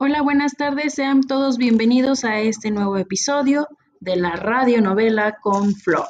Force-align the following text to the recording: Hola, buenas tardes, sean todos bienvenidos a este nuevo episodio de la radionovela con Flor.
Hola, 0.00 0.22
buenas 0.22 0.54
tardes, 0.54 0.94
sean 0.94 1.22
todos 1.22 1.58
bienvenidos 1.58 2.22
a 2.24 2.38
este 2.38 2.70
nuevo 2.70 2.98
episodio 2.98 3.66
de 3.98 4.14
la 4.14 4.36
radionovela 4.36 5.38
con 5.40 5.74
Flor. 5.74 6.06